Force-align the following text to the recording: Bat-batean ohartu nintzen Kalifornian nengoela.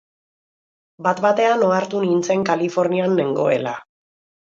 Bat-batean 1.07 1.65
ohartu 1.67 2.01
nintzen 2.05 2.45
Kalifornian 2.47 3.13
nengoela. 3.21 3.75